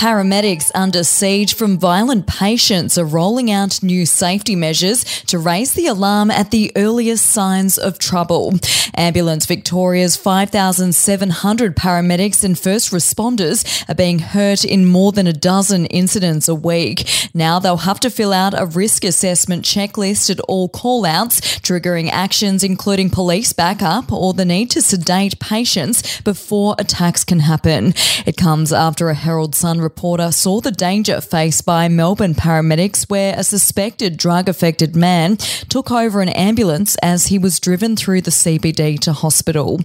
[0.00, 5.88] Paramedics under siege from violent patients are rolling out new safety measures to raise the
[5.88, 8.54] alarm at the earliest signs of trouble.
[8.94, 15.84] Ambulance Victoria's 5,700 paramedics and first responders are being hurt in more than a dozen
[15.84, 17.06] incidents a week.
[17.34, 22.64] Now they'll have to fill out a risk assessment checklist at all call-outs, triggering actions
[22.64, 27.92] including police backup or the need to sedate patients before attacks can happen.
[28.24, 33.34] It comes after a Herald Sun reporter saw the danger faced by Melbourne paramedics where
[33.36, 35.36] a suspected drug affected man
[35.68, 39.80] took over an ambulance as he was driven through the CBD to hospital.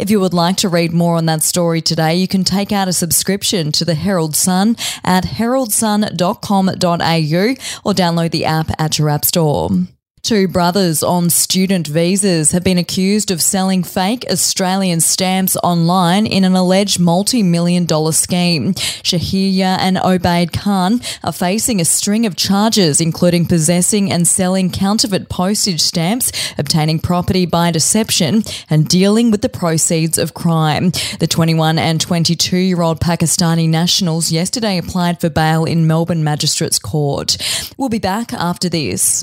[0.00, 2.88] If you would like to read more on that story today, you can take out
[2.88, 9.24] a subscription to the Herald Sun at heraldsun.com.au or download the app at your app
[9.24, 9.70] store.
[10.24, 16.44] Two brothers on student visas have been accused of selling fake Australian stamps online in
[16.44, 18.72] an alleged multi million dollar scheme.
[18.72, 25.28] Shahirya and Obaid Khan are facing a string of charges, including possessing and selling counterfeit
[25.28, 30.90] postage stamps, obtaining property by deception, and dealing with the proceeds of crime.
[31.20, 36.78] The 21 and 22 year old Pakistani nationals yesterday applied for bail in Melbourne Magistrates
[36.78, 37.36] Court.
[37.76, 39.22] We'll be back after this.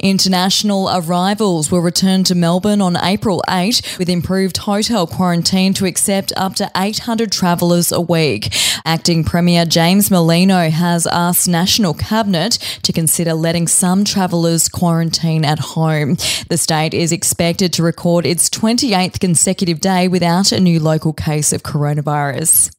[0.00, 6.32] International arrivals will return to Melbourne on April 8 with improved hotel quarantine to accept
[6.36, 8.54] up to 800 travellers a week.
[8.84, 12.52] Acting Premier James Merlino has asked National Cabinet
[12.82, 16.16] to consider letting some travellers quarantine at home.
[16.48, 21.52] The state is expected to record its 28th consecutive day without a new local case
[21.52, 22.70] of coronavirus.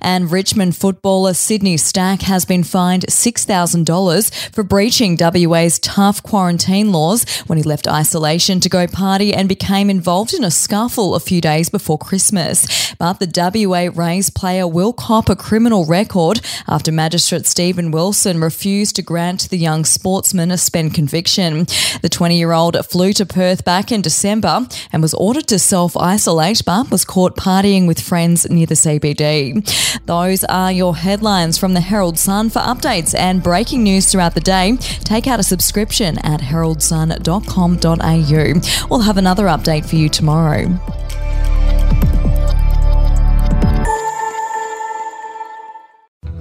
[0.00, 7.24] And Richmond footballer Sydney Stack has been fined $6,000 for breaching WA's tough quarantine laws
[7.46, 11.40] when he left isolation to go party and became involved in a scuffle a few
[11.40, 12.94] days before Christmas.
[12.98, 13.30] But the
[13.66, 19.48] WA Rays player will cop a criminal record after Magistrate Stephen Wilson refused to grant
[19.50, 21.66] the young sportsman a spend conviction.
[22.02, 25.96] The 20 year old flew to Perth back in December and was ordered to self
[25.96, 29.62] isolate but was caught partying with friends near the CBD.
[30.06, 32.50] Those are your headlines from the Herald Sun.
[32.50, 38.86] For updates and breaking news throughout the day, take out a subscription at heraldsun.com.au.
[38.90, 40.78] We'll have another update for you tomorrow.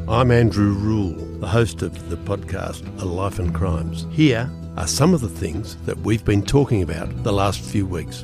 [0.08, 4.06] I'm Andrew Rule, the host of the podcast A Life and Crimes.
[4.12, 8.24] Here are some of the things that we've been talking about the last few weeks.